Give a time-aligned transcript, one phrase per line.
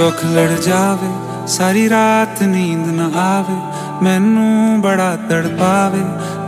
[0.00, 1.08] ਜੋ ਲੜ ਜਾਵੇ,
[1.46, 3.56] ਸਾਰੀ ਰਾਤ ਨੀਂਦ ਨਾ ਆਵੇ,
[4.02, 6.00] ਮੈਨੂੰ ਬੜਾ ਤੜਪਾਵੇ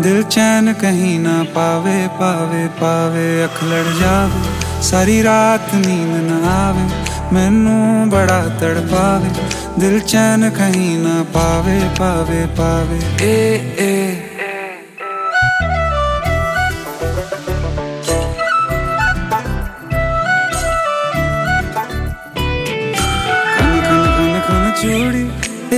[0.03, 4.43] ਦਿਲ ਚੈਨ ਕਹੀਂ ਨਾ ਪਾਵੇ ਪਾਵੇ ਪਾਵੇ, ਅੱਖ ਲੜ ਜਾਵੇ,
[4.83, 6.89] ਸਾਰੀ ਰਾਤ ਨੀਂਦ ਨਾ ਆਵੇ,
[7.33, 9.31] ਮੈਨੂੰ ਬੜਾ ਤੜਪਾਵੇ
[9.79, 14.22] ਦਿਲ ਚੈਨ ਕਹੀਂ ਨਾ ਪਾਵੇ ਪਾਵੇ ਪਾਵੇ। ਏ ਏ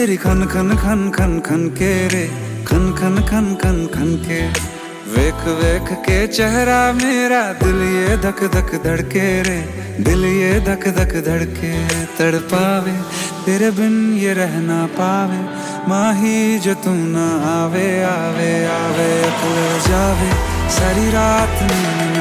[0.04, 2.24] तेरी खन खन खन खन खन के रे,
[2.68, 4.40] खन खन खन खन खन के।
[5.12, 9.56] वेख वेख के चेहरा मेरा, दिल ये धक धक धड़के रे।
[10.04, 11.72] दिल ये धक धक धड़के
[12.18, 12.92] तड़पावे,
[13.46, 15.40] तेरे बिन ये रहना पावे।
[15.88, 19.10] माही जो तू ना आवे आवे आवे
[19.40, 19.54] तू
[19.88, 20.30] जावे।
[20.70, 22.13] सारी रात नींद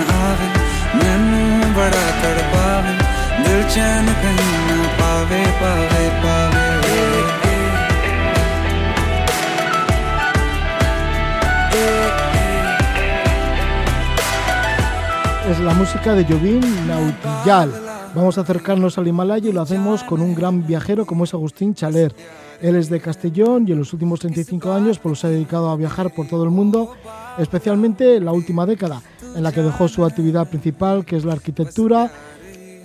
[15.74, 17.72] música de Jovin Nautillal.
[18.14, 21.74] Vamos a acercarnos al Himalaya y lo hacemos con un gran viajero como es Agustín
[21.74, 22.14] Chaler.
[22.62, 25.76] Él es de Castellón y en los últimos 35 años pues, se ha dedicado a
[25.76, 26.94] viajar por todo el mundo,
[27.38, 29.02] especialmente en la última década,
[29.36, 32.12] en la que dejó su actividad principal, que es la arquitectura,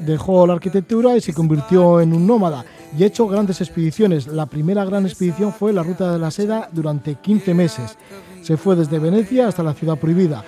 [0.00, 2.64] dejó la arquitectura y se convirtió en un nómada
[2.96, 4.26] y ha hecho grandes expediciones.
[4.26, 7.98] La primera gran expedición fue la Ruta de la Seda durante 15 meses.
[8.42, 10.42] Se fue desde Venecia hasta la Ciudad Prohibida.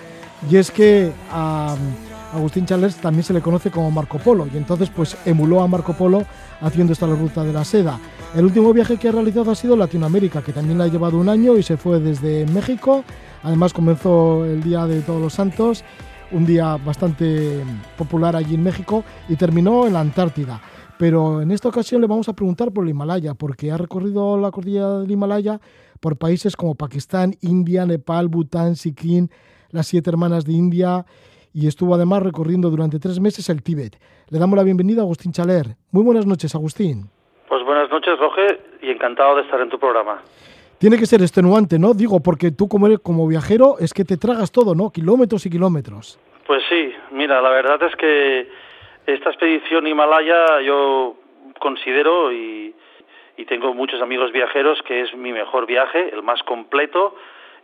[0.50, 1.76] Y es que a
[2.32, 5.94] Agustín Chalers también se le conoce como Marco Polo y entonces pues emuló a Marco
[5.94, 6.24] Polo
[6.60, 7.98] haciendo esta la Ruta de la Seda.
[8.34, 11.28] El último viaje que ha realizado ha sido Latinoamérica, que también le ha llevado un
[11.28, 13.04] año y se fue desde México.
[13.42, 15.82] Además comenzó el Día de Todos los Santos,
[16.30, 17.64] un día bastante
[17.98, 20.60] popular allí en México, y terminó en la Antártida.
[20.98, 24.50] Pero en esta ocasión le vamos a preguntar por el Himalaya, porque ha recorrido la
[24.50, 25.60] cordillera del Himalaya
[25.98, 29.28] por países como Pakistán, India, Nepal, Bután, Sikkim,
[29.70, 31.06] las siete hermanas de India
[31.52, 33.96] y estuvo además recorriendo durante tres meses el Tíbet.
[34.30, 35.76] Le damos la bienvenida a Agustín Chaler.
[35.92, 37.10] Muy buenas noches, Agustín.
[37.48, 40.22] Pues buenas noches, Roge, y encantado de estar en tu programa.
[40.78, 41.92] Tiene que ser extenuante, ¿no?
[41.92, 44.90] Digo, porque tú como, eres, como viajero es que te tragas todo, ¿no?
[44.90, 46.18] Kilómetros y kilómetros.
[46.46, 48.48] Pues sí, mira, la verdad es que
[49.06, 51.16] esta expedición Himalaya yo
[51.58, 52.74] considero y,
[53.36, 57.14] y tengo muchos amigos viajeros que es mi mejor viaje, el más completo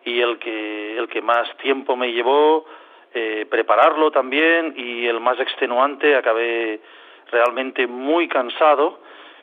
[0.04, 2.64] y el que, el que más tiempo me llevó
[3.14, 6.80] eh, prepararlo también y el más extenuante, acabé
[7.30, 9.00] realmente muy cansado,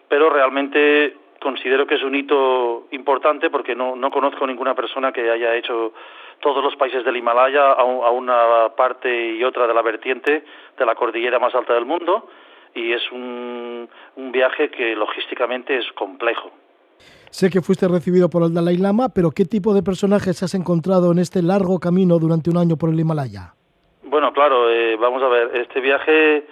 [0.07, 5.29] pero realmente considero que es un hito importante porque no, no conozco ninguna persona que
[5.29, 5.93] haya hecho
[6.39, 10.43] todos los países del Himalaya a, a una parte y otra de la vertiente
[10.77, 12.29] de la cordillera más alta del mundo
[12.75, 16.51] y es un, un viaje que logísticamente es complejo.
[17.33, 21.11] Sé que fuiste recibido por el Dalai Lama, pero ¿qué tipo de personajes has encontrado
[21.11, 23.55] en este largo camino durante un año por el Himalaya?
[24.03, 26.45] Bueno, claro, eh, vamos a ver, este viaje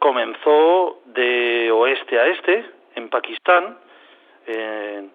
[0.00, 3.78] comenzó de oeste a este, en Pakistán,
[4.48, 5.06] eh,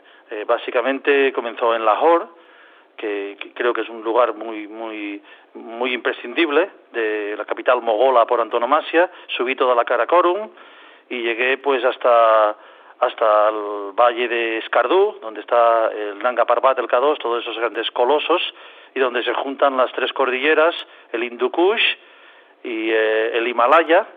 [0.47, 2.28] básicamente comenzó en Lahore,
[2.96, 5.22] que, que, creo que es un lugar muy, muy,
[5.53, 10.50] muy imprescindible, de la capital mogola por antonomasia, subí toda la Karakorum
[11.09, 12.56] y llegué pues hasta
[13.06, 17.90] hasta el valle de Skardú, donde está el Nanga Parbat, el K2, todos esos grandes
[17.91, 18.41] colosos,
[18.96, 20.75] y donde se juntan las tres cordilleras,
[21.12, 21.81] el Hindu Kush
[22.63, 24.08] y eh, el Himalaya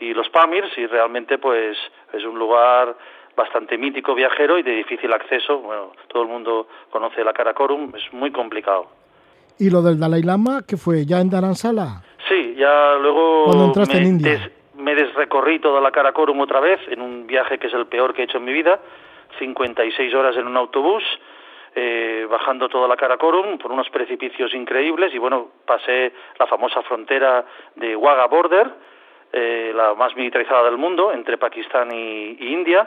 [0.00, 1.76] y los Pamirs, y realmente pues
[2.12, 2.96] es un lugar
[3.36, 5.58] bastante mítico viajero y de difícil acceso.
[5.58, 8.88] Bueno, todo el mundo conoce la Karakorum, es muy complicado.
[9.58, 12.02] ¿Y lo del Dalai Lama, que fue ya en Dharansala?
[12.28, 14.50] Sí, ya luego Cuando entraste me, en India.
[14.86, 18.22] Me desrecorrí toda la Karakorum otra vez en un viaje que es el peor que
[18.22, 18.78] he hecho en mi vida,
[19.36, 21.02] 56 horas en un autobús,
[21.74, 27.44] eh, bajando toda la Karakorum por unos precipicios increíbles y bueno, pasé la famosa frontera
[27.74, 28.70] de Wagah Border,
[29.32, 32.86] eh, la más militarizada del mundo, entre Pakistán y, y India,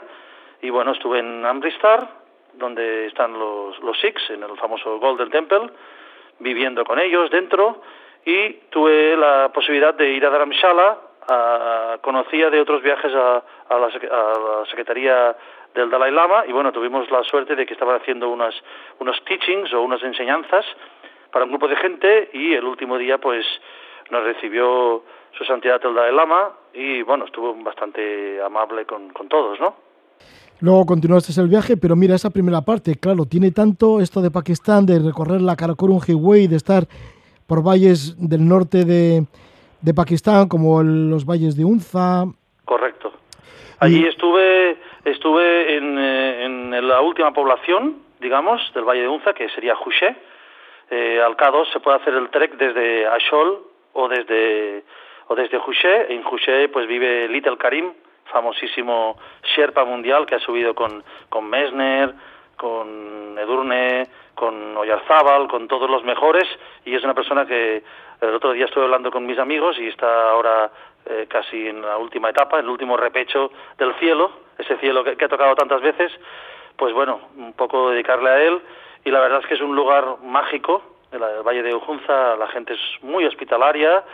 [0.62, 2.08] y bueno, estuve en Amritsar,
[2.54, 5.68] donde están los, los Sikhs, en el famoso Golden Temple,
[6.38, 7.82] viviendo con ellos dentro,
[8.24, 11.09] y tuve la posibilidad de ir a Dharamshala,
[12.02, 15.36] conocía de otros viajes a, a la, a la Secretaría
[15.74, 18.54] del Dalai Lama y bueno, tuvimos la suerte de que estaban haciendo unas,
[18.98, 20.64] unos teachings o unas enseñanzas
[21.32, 23.44] para un grupo de gente y el último día pues
[24.10, 25.04] nos recibió
[25.38, 29.74] su santidad el Dalai Lama y bueno, estuvo bastante amable con, con todos, ¿no?
[30.60, 34.84] Luego continuaste el viaje, pero mira, esa primera parte, claro, tiene tanto esto de Pakistán,
[34.84, 36.86] de recorrer la Karakorum Highway, de estar
[37.46, 39.24] por valles del norte de,
[39.82, 42.24] de Pakistán, como el- los valles de Unza.
[42.64, 43.12] Correcto.
[43.78, 49.48] Allí Y- estuve Estuve en, en la última población, digamos, del Valle de Unza, que
[49.48, 50.14] sería Juché.
[50.90, 53.62] Eh, al K2 se puede hacer el trek desde Ashol
[53.94, 54.84] o desde
[55.28, 56.12] o desde Juché.
[56.12, 57.92] En Juché pues vive Little Karim,
[58.30, 59.16] famosísimo
[59.56, 62.14] Sherpa mundial que ha subido con, con Messner,
[62.56, 66.44] con Edurne, con Oyarzábal, con todos los mejores
[66.84, 67.82] y es una persona que
[68.20, 70.70] el otro día estuve hablando con mis amigos y está ahora
[71.06, 75.24] eh, casi en la última etapa, en el último repecho del cielo, ese cielo que,
[75.24, 76.12] ha tocado tantas veces,
[76.76, 78.60] pues bueno, un poco dedicarle a él
[79.04, 80.82] y la verdad es que es un lugar mágico,
[81.12, 84.04] el, el Valle de Ujunza, la gente es muy hospitalaria,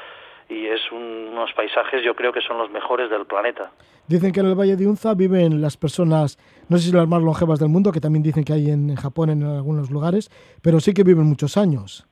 [0.49, 3.71] y es unos paisajes yo creo que son los mejores del planeta.
[4.07, 6.39] Dicen que en el Valle de Unza viven las personas,
[6.69, 9.31] no sé si las más longevas del mundo, que también dicen que hay en Japón
[9.31, 10.31] en algunos lugares,
[10.63, 12.07] pero sí que viven muchos años.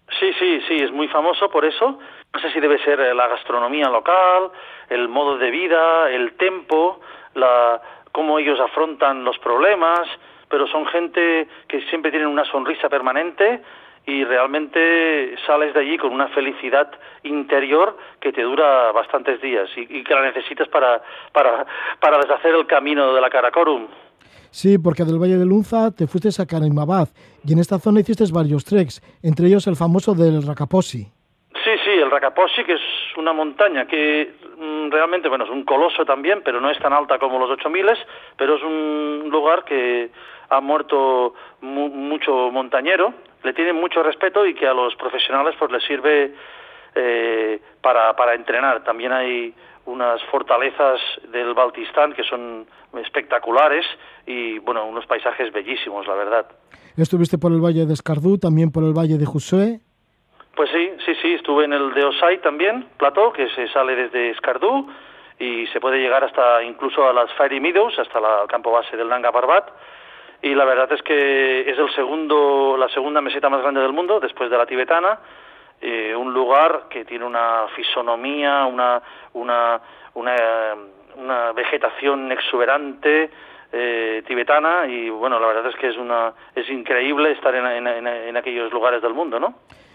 [0.95, 1.99] Muy famoso por eso.
[2.33, 4.53] No sé si debe ser eh, la gastronomía local,
[4.89, 7.01] el modo de vida, el tempo,
[7.35, 7.83] la,
[8.13, 10.09] cómo ellos afrontan los problemas,
[10.49, 13.61] pero son gente que siempre tienen una sonrisa permanente
[14.07, 16.93] y realmente sales de allí con una felicidad
[17.25, 21.03] interior que te dura bastantes días y, que la necesitas para,
[21.33, 21.67] para,
[21.99, 23.89] para deshacer el camino de la Karakorum.
[24.55, 27.09] Sí, porque del Valle de Lunza te fuiste a Karaimabad
[27.45, 31.03] y en esta zona hiciste varios treks, entre ellos el famoso del Rakaposi.
[31.65, 32.81] Sí, sí, el Rakaposi, que es
[33.17, 37.19] una montaña que mm, realmente, bueno, es un coloso también, pero no es tan alta
[37.19, 37.85] como los 8000,
[38.37, 40.11] pero es un lugar que
[40.49, 43.13] ha muerto mucho montañero,
[43.43, 46.33] le tienen mucho respeto y que a los profesionales pues les sirve
[46.95, 48.85] eh, para, para entrenar.
[48.85, 49.53] También hay
[49.87, 51.01] unas fortalezas
[51.33, 52.67] del Baltistán que son
[52.99, 53.85] espectaculares
[54.27, 56.47] y bueno, unos paisajes bellísimos, la verdad.
[56.97, 59.81] ¿Estuviste por el valle de Escardú, también por el valle de Jusue?
[60.55, 64.31] Pues sí, sí, sí, estuve en el de Osai también, plató, que se sale desde
[64.31, 64.89] Escardú
[65.39, 69.09] y se puede llegar hasta incluso a las Fairy Meadows, hasta el campo base del
[69.09, 69.71] Nanga Parbat
[70.45, 74.21] y la verdad es que es el segundo, la segunda meseta más grande del mundo,
[74.21, 75.19] después de la tibetana,
[75.81, 79.01] eh, un lugar que tiene una fisonomía, una,
[79.33, 79.81] una,
[80.13, 80.37] una,
[81.55, 83.31] vegetación exuberante
[83.73, 88.37] eh, tibetana y bueno, la verdad es que es, una, es increíble estar en, en,
[88.37, 89.55] aquellos lugares del mundo, ¿no?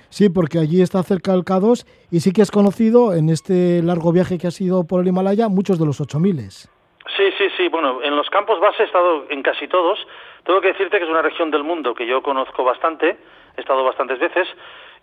[0.10, 4.12] Sí, porque allí está cerca el K2 y sí que has conocido en este largo
[4.12, 6.40] viaje que ha sido por el Himalaya muchos de los 8000.
[6.50, 7.70] Sí, sí, sí.
[7.70, 10.00] Bueno, en los campos base he estado en casi todos.
[10.44, 13.18] Tengo que decirte que es una región del mundo que yo conozco bastante,
[13.56, 14.48] he estado bastantes veces,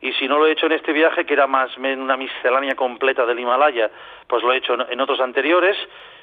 [0.01, 3.25] y si no lo he hecho en este viaje, que era más una miscelánea completa
[3.25, 3.91] del Himalaya,
[4.27, 5.77] pues lo he hecho en otros anteriores.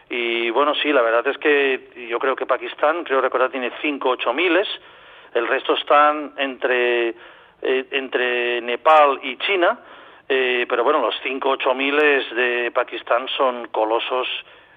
[0.09, 4.09] Y bueno, sí, la verdad es que yo creo que Pakistán, creo recordar, tiene 5
[4.09, 4.67] ocho miles.
[5.33, 9.79] El resto están entre, eh, entre Nepal y China.
[10.29, 14.27] Eh, pero bueno, los 5 ocho miles de Pakistán son colosos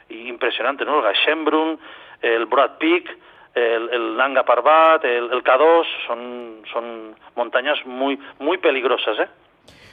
[0.09, 0.99] impresionantes, ¿no?
[0.99, 1.79] El Gashembrun,
[2.23, 3.17] el Brad Peak,
[3.57, 9.19] el, el Nanga Parbat, el, el, K2, son, son montañas muy, muy peligrosas.
[9.19, 9.29] ¿eh?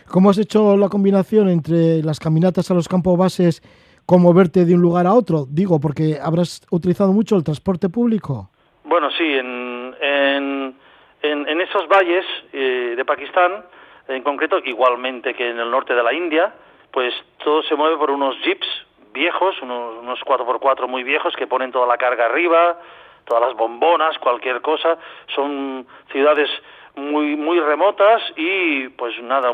[0.10, 3.62] ¿Cómo has hecho la combinación entre las caminatas a los campos bases
[4.06, 5.46] con moverte de un lugar a otro?
[5.50, 8.50] Digo, porque habrás utilizado mucho el transporte público.
[8.84, 10.76] Bueno, sí, en, en,
[11.22, 13.64] en, esos valles eh, de Pakistán,
[14.10, 16.54] en concreto, igualmente que en el norte de la India,
[16.92, 18.68] pues todo se mueve por unos jeeps
[19.14, 22.78] viejos, unos, unos 4x4 muy viejos que ponen toda la carga arriba,
[23.26, 24.98] todas las bombonas, cualquier cosa,
[25.36, 26.50] son ciudades
[26.96, 29.52] muy muy remotas y pues nada,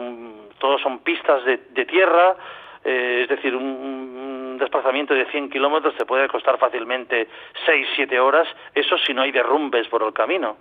[0.60, 2.36] todos son pistas de, tierra,
[2.84, 7.30] eh, es decir, un, desplazamiento de 100 kilómetros te puede costar fácilmente
[7.66, 8.46] 6-7 horas,
[8.76, 10.58] eso si no hay derrumbes por el camino.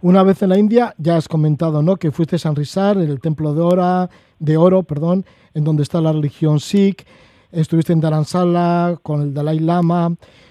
[0.00, 1.96] Una vez en la India, ya has comentado, ¿no?
[1.96, 5.24] Que fuiste a San Rizar, el templo de, Ora, de oro, perdón,
[5.54, 7.06] en donde está la religión Sikh.
[7.52, 10.08] Estuviste en Dharamsala con el Dalai Lama.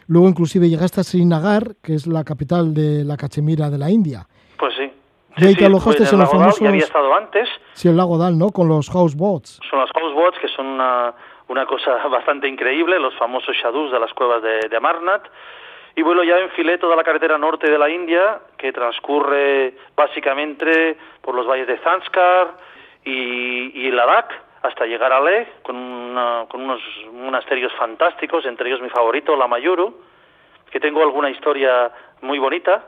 [0.08, 4.28] Luego inclusive llegaste a Srinagar, que es la capital de la Cachemira de la India.
[4.58, 4.92] Pues sí.
[5.38, 6.62] Y ahí te alojaste en los famosos...
[6.62, 7.50] había estado antes.
[7.74, 8.50] Sí, el lago Dal, ¿no?
[8.50, 9.60] Con los houseboats.
[9.68, 11.14] Son los houseboats, que son una,
[11.48, 15.24] una cosa bastante increíble, los famosos shadus de las cuevas de, de Amarnat.
[15.96, 21.34] Y bueno, ya enfilé toda la carretera norte de la India, que transcurre básicamente por
[21.34, 22.58] los valles de Zanskar
[23.04, 26.16] y, y Ladakh, hasta llegar a Leh, con,
[26.50, 26.82] con unos
[27.14, 30.02] monasterios fantásticos, entre ellos mi favorito, la Mayuru,
[30.70, 31.92] que tengo alguna historia
[32.22, 32.86] muy bonita.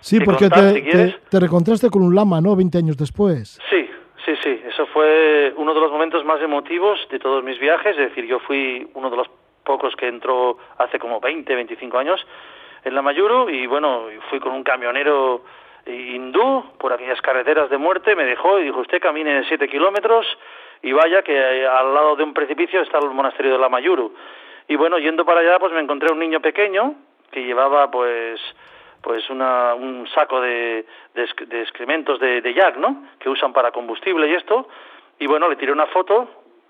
[0.00, 2.56] Sí, porque te, te, recontraste con un lama, ¿no?
[2.56, 3.60] 20 años después.
[3.70, 3.88] Sí,
[4.24, 4.60] sí, sí.
[4.66, 7.96] Eso fue uno de los momentos más emotivos de todos mis viajes.
[7.96, 9.28] Es decir, yo fui uno de los
[9.64, 12.26] pocos que entró hace como 20, 25 años
[12.84, 15.44] en la Mayuru y bueno, fui con un camionero
[15.86, 20.26] hindú por aquellas carreteras de muerte, me dejó y dijo, usted camine 7 kilómetros
[20.82, 24.14] y vaya que eh, al lado de un precipicio está el monasterio de la Mayuru.
[24.68, 26.94] Y bueno, yendo para allá, pues me encontré un niño pequeño
[27.30, 28.40] que llevaba pues
[29.02, 33.04] pues una, un saco de, excrementos de, de yak, ¿no?
[33.18, 34.68] Que usan para combustible y esto.
[35.18, 36.28] Y bueno, le tiré una foto,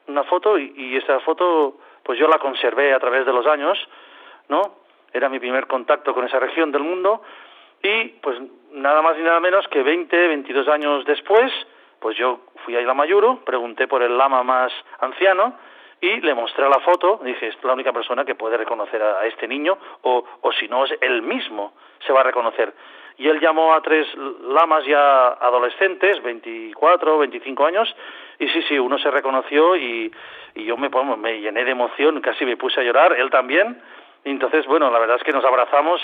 [0.09, 3.79] una foto y, y esa foto pues yo la conservé a través de los años,
[4.49, 4.77] ¿no?
[5.13, 7.23] Era mi primer contacto con esa región del mundo
[7.83, 8.39] y pues
[8.73, 11.53] nada más y nada menos que 20, 22 años después,
[12.03, 15.55] pues yo fui a Isla Mayuro, pregunté por el lama más anciano
[16.01, 19.47] y le mostré la foto, dije, es la única persona que puede reconocer a, este
[19.47, 22.75] niño, o, o si no es él mismo, se va a reconocer.
[23.19, 27.95] Y él llamó a tres lamas ya adolescentes, 24, 25 años,
[28.41, 30.11] y sí, sí, uno se reconoció y,
[30.57, 33.81] yo me, me llené de emoción, casi me puse a llorar, él también.
[34.25, 36.01] Y entonces, bueno, la verdad es que nos abrazamos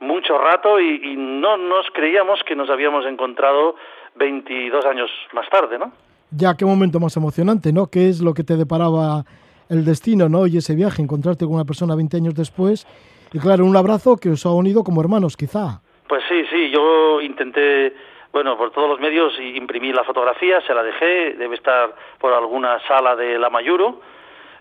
[0.00, 3.74] mucho rato y no nos creíamos que nos habíamos encontrado
[4.20, 5.90] 22 años más tarde, ¿no?
[6.30, 7.88] Ya, qué momento más emocionante, ¿no?
[7.88, 9.24] ¿Qué es lo que te deparaba
[9.68, 10.46] el destino, ¿no?
[10.46, 12.86] Y ese viaje, encontrarte con una persona 20 años después.
[13.32, 15.80] Y claro, un abrazo que os ha unido como hermanos, quizá.
[16.06, 17.94] Pues sí, sí, yo intenté,
[18.32, 22.78] bueno, por todos los medios imprimí la fotografía, se la dejé, debe estar por alguna
[22.86, 24.00] sala de La Mayuro,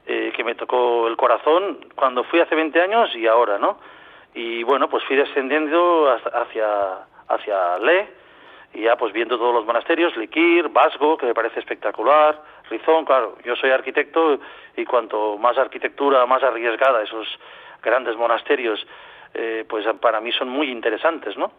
[0.08, 3.78] eh, que me tocó el corazón cuando fui hace 20 años y ahora, ¿no?
[4.34, 6.68] Y bueno, pues fui descendiendo hacia,
[7.28, 8.19] hacia Le,
[8.74, 13.38] y ya pues viendo todos los monasterios, Likir, Vasgo, que me parece espectacular, Rizón, claro,
[13.44, 14.40] yo soy arquitecto
[14.76, 17.28] y cuanto más arquitectura, más arriesgada esos
[17.82, 18.86] grandes monasterios,
[19.34, 21.52] eh, pues para mí son muy interesantes, ¿no?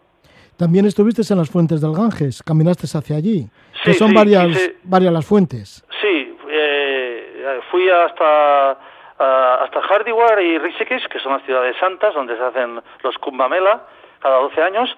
[0.57, 5.11] También estuviste en las fuentes del Ganges, caminaste hacia allí, sí, que son varias, varias
[5.11, 5.83] las fuentes.
[6.01, 8.77] Sí, eh, fui hasta
[9.21, 13.85] hasta Hardware y Rishikesh, que son las ciudades santas donde se hacen los Kumbh Mela
[14.19, 14.89] cada 12 años,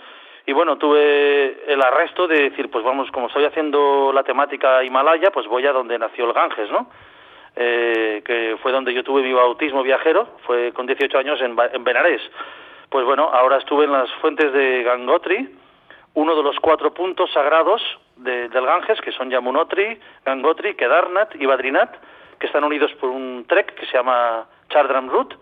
[0.45, 5.31] y bueno, tuve el arresto de decir, pues vamos, como estoy haciendo la temática Himalaya,
[5.31, 6.89] pues voy a donde nació el Ganges, ¿no?
[7.55, 11.83] Eh, que fue donde yo tuve mi bautismo viajero, fue con 18 años en, en
[11.83, 12.21] Benarés.
[12.89, 15.49] Pues bueno, ahora estuve en las fuentes de Gangotri,
[16.15, 17.81] uno de los cuatro puntos sagrados
[18.17, 21.95] del Ganges, que son Yamunotri, Gangotri, Kedarnath y Badrinath,
[22.39, 25.35] que están unidos por un trek que se llama Chardram Route,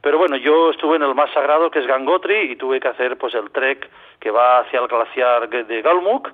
[0.00, 3.18] pero bueno, yo estuve en el más sagrado, que es Gangotri, y tuve que hacer
[3.18, 3.88] pues el trek
[4.18, 6.30] que va hacia el glaciar de Galmuk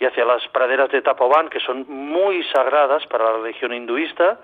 [0.00, 4.38] y hacia las praderas de Tapovan, que son muy sagradas para la religión hinduista,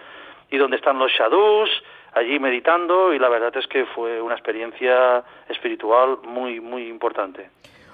[0.50, 1.70] y donde están los shadus,
[2.14, 7.50] allí meditando, y la verdad es que fue una experiencia espiritual muy, muy importante.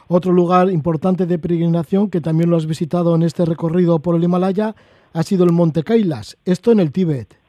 [0.08, 4.24] Otro lugar importante de peregrinación que también lo has visitado en este recorrido por el
[4.24, 4.74] Himalaya
[5.14, 7.39] ha sido el Monte Kailas, esto en el Tíbet.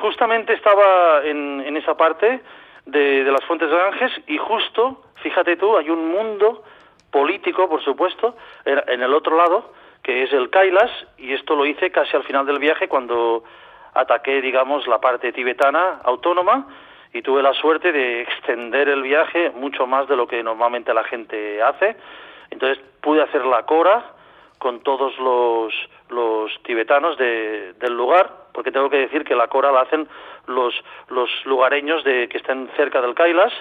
[0.00, 2.40] Justamente estaba en, esa parte
[2.84, 6.62] de, las fuentes de Ganges y justo, fíjate tú, hay un mundo
[7.10, 9.72] político, por supuesto, en el otro lado,
[10.02, 13.42] que es el Kailas, y esto lo hice casi al final del viaje cuando
[13.94, 16.66] ataqué, digamos, la parte tibetana autónoma
[17.12, 21.04] y tuve la suerte de extender el viaje mucho más de lo que normalmente la
[21.04, 21.96] gente hace.
[22.50, 24.12] Entonces pude hacer la cora
[24.58, 29.82] con todos los, tibetanos de, del lugar porque tengo que decir que la cora la
[29.82, 30.08] hacen
[30.46, 30.74] los,
[31.10, 33.52] los lugareños de, que estén cerca del Kailas,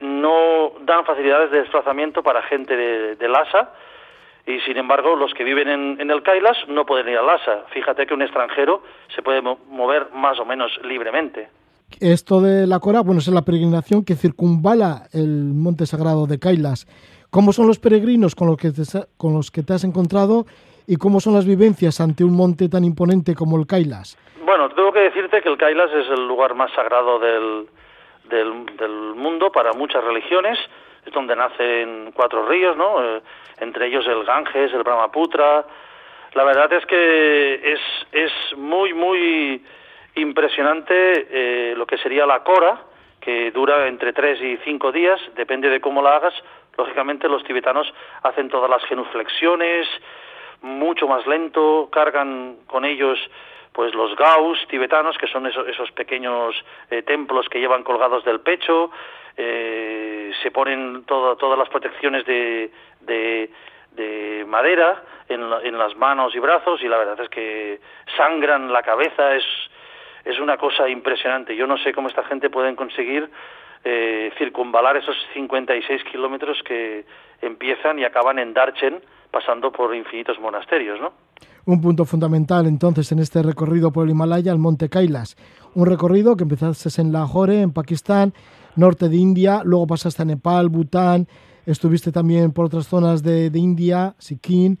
[0.00, 3.74] no dan facilidades de desplazamiento para gente de, de Lhasa,
[4.46, 7.64] y sin embargo los que viven en, en, el Kailas no pueden ir a Lhasa.
[7.74, 8.82] Fíjate que un extranjero
[9.14, 11.48] se puede mover más o menos libremente.
[12.00, 16.86] Esto de la Cora, bueno, es la peregrinación que circunvala el monte sagrado de Kailas.
[17.28, 18.82] ¿Cómo son los peregrinos con los que te,
[19.18, 20.46] con los que te has encontrado
[20.86, 24.18] y cómo son las vivencias ante un monte tan imponente como el Kailas?
[24.44, 27.66] Bueno, tengo que decirte que el Kailas es el lugar más sagrado del,
[28.28, 30.58] del, mundo para muchas religiones,
[31.04, 33.02] es donde nacen cuatro ríos, ¿no?
[33.02, 33.22] Eh,
[33.60, 35.64] entre ellos el Ganges, el Brahmaputra.
[36.34, 37.80] La verdad es que es,
[38.12, 39.62] es muy, muy
[40.16, 40.94] impresionante
[41.30, 42.82] eh, lo que sería la Cora,
[43.20, 46.34] que dura entre tres y cinco días, depende de cómo la hagas.
[46.76, 49.86] Lógicamente los tibetanos hacen todas las genuflexiones,
[50.64, 53.18] mucho más lento, cargan con ellos
[53.72, 56.54] pues los gaus tibetanos, que son esos, esos pequeños
[56.90, 58.90] eh, templos que llevan colgados del pecho,
[59.36, 63.50] eh, se ponen todas las protecciones de, de,
[63.92, 67.80] de madera en, en, las manos y brazos y la verdad es que
[68.16, 69.44] sangran la cabeza, es,
[70.24, 71.56] es una cosa impresionante.
[71.56, 73.28] Yo no sé cómo esta gente pueden conseguir
[73.84, 77.04] eh, circunvalar esos 56 kilómetros que
[77.46, 81.12] empiezan y acaban en Darchen, pasando por infinitos monasterios, ¿no?
[81.66, 85.36] Un punto fundamental entonces en este recorrido por el Himalaya, el Monte Kailas.
[85.74, 88.34] Un recorrido que empezaste en Lahore, en Pakistán,
[88.76, 91.26] norte de India, luego pasaste a Nepal, Bután,
[91.66, 94.76] estuviste también por otras zonas de, de India, Sikkim,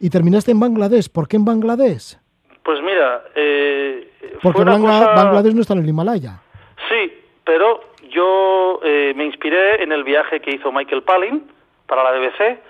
[0.00, 1.10] y terminaste en Bangladesh.
[1.10, 2.18] ¿Por qué en Bangladesh?
[2.62, 6.40] Pues mira, eh, porque Bangladesh no está en el Himalaya.
[6.88, 7.12] Sí,
[7.44, 11.57] pero yo eh, me inspiré en el viaje que hizo Michael Palin
[11.88, 12.60] para la BBC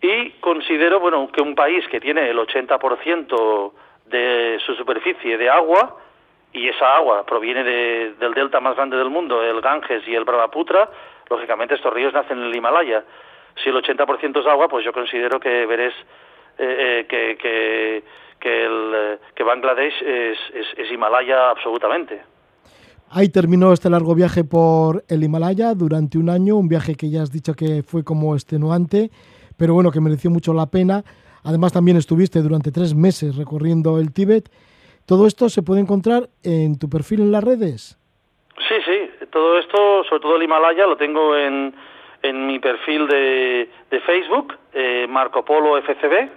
[0.00, 3.72] y considero, bueno, que un país que tiene el 80%
[4.06, 5.98] de su superficie de agua
[6.52, 10.88] y esa agua proviene del delta más grande del mundo, el Ganges y el Brahmaputra,
[11.28, 13.04] lógicamente estos ríos nacen en el Himalaya.
[13.62, 15.94] Si el 80% es agua, pues yo considero que veréis
[16.58, 18.02] eh, que, que,
[18.40, 20.38] que, el, que Bangladesh es,
[20.76, 22.22] es Himalaya absolutamente.
[23.14, 27.20] Ahí terminó este largo viaje por el Himalaya durante un año, un viaje que ya
[27.20, 29.10] has dicho que fue como extenuante,
[29.58, 31.04] pero bueno, que mereció mucho la pena.
[31.44, 34.48] Además también estuviste durante tres meses recorriendo el Tíbet.
[35.04, 37.98] ¿Todo esto se puede encontrar en tu perfil en las redes?
[38.66, 41.74] Sí, sí, todo esto, sobre todo el Himalaya, lo tengo en,
[42.22, 46.30] en mi perfil de, de Facebook, eh, Marco Polo FCB,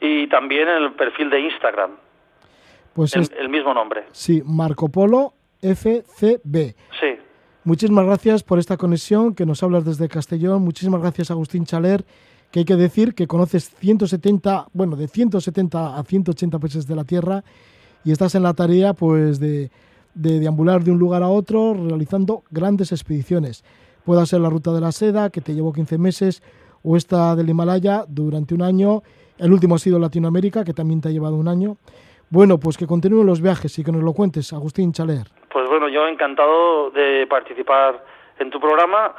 [0.00, 1.92] y también en el perfil de Instagram.
[2.92, 4.04] Pues el, el mismo nombre.
[4.12, 5.32] Sí, Marco Polo
[5.62, 6.74] FCB.
[7.00, 7.20] Sí.
[7.64, 10.62] Muchísimas gracias por esta conexión que nos hablas desde Castellón.
[10.62, 12.04] Muchísimas gracias, Agustín Chaler,
[12.50, 17.04] que hay que decir que conoces 170, bueno, de 170 a 180 países de la
[17.04, 17.44] Tierra
[18.04, 19.70] y estás en la tarea pues de,
[20.14, 23.62] de deambular de un lugar a otro realizando grandes expediciones.
[24.04, 26.42] Puede ser la ruta de la seda, que te llevó 15 meses,
[26.82, 29.02] o esta del Himalaya durante un año.
[29.38, 31.76] El último ha sido Latinoamérica, que también te ha llevado un año.
[32.30, 35.39] Bueno, pues que continúen los viajes y que nos lo cuentes, Agustín Chaler.
[35.90, 38.04] Yo encantado de participar
[38.38, 39.14] en tu programa,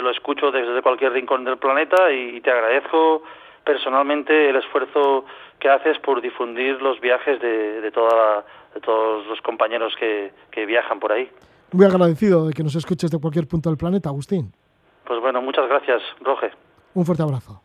[0.00, 3.22] lo escucho desde cualquier rincón del planeta y te agradezco
[3.64, 5.24] personalmente el esfuerzo
[5.58, 8.44] que haces por difundir los viajes de, de, toda,
[8.74, 11.28] de todos los compañeros que, que viajan por ahí.
[11.72, 14.52] Muy agradecido de que nos escuches de cualquier punto del planeta, Agustín.
[15.04, 16.52] Pues bueno, muchas gracias, Roge.
[16.94, 17.63] Un fuerte abrazo.